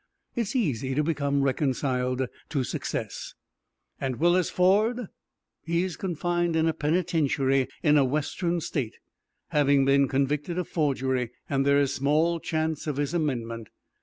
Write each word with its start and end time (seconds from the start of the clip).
It 0.35 0.41
is 0.41 0.55
easy 0.55 0.95
to 0.95 1.03
become 1.03 1.43
reconciled 1.43 2.25
to 2.49 2.63
success. 2.63 3.35
Willis 4.01 4.49
Ford 4.49 5.09
is 5.67 5.95
confined 5.95 6.55
in 6.55 6.65
a 6.65 6.73
penitentiary 6.73 7.67
in 7.83 7.97
a 7.97 8.03
Western 8.03 8.61
State, 8.61 8.97
having 9.49 9.85
been 9.85 10.07
convicted 10.07 10.57
of 10.57 10.67
forgery, 10.67 11.29
and 11.47 11.67
there 11.67 11.77
is 11.77 11.93
small 11.93 12.39
chance 12.39 12.87
of 12.87 12.97
his 12.97 13.13
amendment. 13.13 13.69